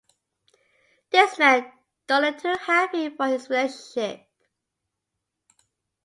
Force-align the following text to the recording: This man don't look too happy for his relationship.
This 1.11 1.37
man 1.37 1.71
don't 2.07 2.23
look 2.23 2.39
too 2.39 2.55
happy 2.65 3.09
for 3.11 3.27
his 3.27 3.47
relationship. 3.51 4.25